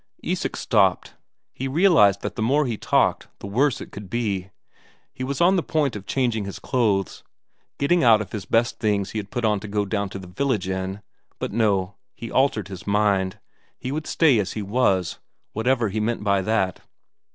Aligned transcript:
Isak 0.23 0.55
stopped; 0.55 1.13
he 1.53 1.67
realized 1.67 2.21
that 2.21 2.35
the 2.35 2.41
more 2.41 2.65
he 2.65 2.75
talked 2.75 3.27
the 3.37 3.45
worse 3.45 3.79
it 3.79 3.93
would 3.93 4.09
be. 4.09 4.49
He 5.13 5.23
was 5.23 5.39
on 5.39 5.57
the 5.57 5.61
point 5.61 5.95
of 5.95 6.07
changing 6.07 6.45
his 6.45 6.57
clothes, 6.57 7.21
getting 7.77 8.03
out 8.03 8.19
of 8.19 8.31
his 8.31 8.45
best 8.45 8.79
things 8.79 9.11
he 9.11 9.19
had 9.19 9.29
put 9.29 9.45
on 9.45 9.59
to 9.59 9.67
go 9.67 9.85
down 9.85 10.09
to 10.09 10.17
the 10.17 10.25
village 10.25 10.67
in; 10.67 11.03
but 11.37 11.51
no, 11.53 11.97
he 12.15 12.31
altered 12.31 12.67
his 12.67 12.87
mind, 12.87 13.39
he 13.77 13.91
would 13.91 14.07
stay 14.07 14.39
as 14.39 14.53
he 14.53 14.63
was 14.63 15.19
whatever 15.53 15.89
he 15.89 15.99
meant 15.99 16.23
by 16.23 16.41
that. 16.41 16.81